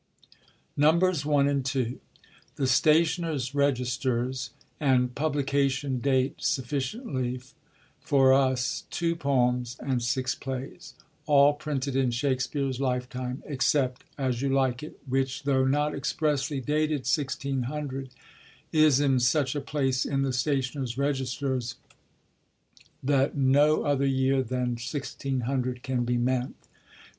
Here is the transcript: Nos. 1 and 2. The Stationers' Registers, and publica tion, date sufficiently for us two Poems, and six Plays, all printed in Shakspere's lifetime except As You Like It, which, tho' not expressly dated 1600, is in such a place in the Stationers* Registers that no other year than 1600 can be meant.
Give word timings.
Nos. 0.75 1.27
1 1.27 1.47
and 1.47 1.63
2. 1.63 1.99
The 2.55 2.65
Stationers' 2.65 3.53
Registers, 3.53 4.49
and 4.79 5.13
publica 5.13 5.69
tion, 5.69 5.99
date 5.99 6.37
sufficiently 6.39 7.39
for 7.99 8.33
us 8.33 8.85
two 8.89 9.15
Poems, 9.15 9.77
and 9.79 10.01
six 10.01 10.33
Plays, 10.33 10.95
all 11.27 11.53
printed 11.53 11.95
in 11.95 12.09
Shakspere's 12.09 12.81
lifetime 12.81 13.43
except 13.45 14.03
As 14.17 14.41
You 14.41 14.49
Like 14.49 14.81
It, 14.81 14.99
which, 15.05 15.43
tho' 15.43 15.65
not 15.65 15.93
expressly 15.93 16.59
dated 16.59 17.01
1600, 17.01 18.09
is 18.71 18.99
in 18.99 19.19
such 19.19 19.53
a 19.55 19.61
place 19.61 20.03
in 20.03 20.23
the 20.23 20.33
Stationers* 20.33 20.97
Registers 20.97 21.75
that 23.03 23.37
no 23.37 23.83
other 23.83 24.07
year 24.07 24.41
than 24.41 24.77
1600 24.81 25.83
can 25.83 26.05
be 26.05 26.17
meant. 26.17 26.55